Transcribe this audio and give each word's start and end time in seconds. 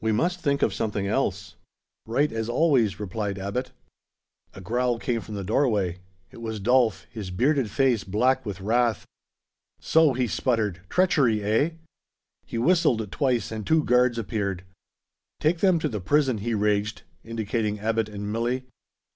We 0.00 0.10
must 0.10 0.40
think 0.40 0.62
of 0.62 0.74
something 0.74 1.06
else." 1.06 1.54
"Right, 2.04 2.32
as 2.32 2.48
always," 2.48 2.98
replied 2.98 3.38
Abbot. 3.38 3.70
A 4.52 4.60
growl 4.60 4.98
came 4.98 5.20
from 5.20 5.36
the 5.36 5.44
doorway. 5.44 6.00
It 6.32 6.38
was 6.38 6.58
Dolf, 6.58 7.06
his 7.10 7.30
bearded 7.30 7.70
face 7.70 8.02
black 8.02 8.44
with 8.44 8.60
wrath. 8.60 9.06
"So?" 9.78 10.14
he 10.14 10.26
sputtered. 10.26 10.80
"Treachery, 10.88 11.44
eh?" 11.44 11.70
He 12.44 12.58
whistled 12.58 13.08
twice 13.12 13.52
and 13.52 13.64
two 13.64 13.84
guards 13.84 14.18
appeared. 14.18 14.64
"Take 15.38 15.58
them 15.60 15.78
to 15.78 15.88
the 15.88 16.00
prison!" 16.00 16.38
he 16.38 16.54
raged, 16.54 17.02
indicating 17.22 17.78
Abbot 17.78 18.08
and 18.08 18.34
Milli. 18.34 18.64